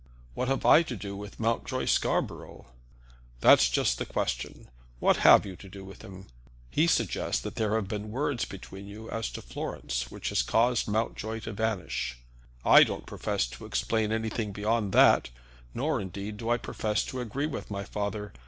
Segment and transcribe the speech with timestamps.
[0.33, 2.65] "What have I to do with Mountjoy Scarborough?"
[3.39, 4.67] "That's just the question.
[4.97, 6.25] What have you to do with him?
[6.71, 10.87] He suggests that there have been words between you as to Florence, which has caused
[10.87, 12.17] Mountjoy to vanish.
[12.65, 15.29] I don't profess to explain anything beyond that,
[15.71, 18.33] nor, indeed, do I profess to agree with my father.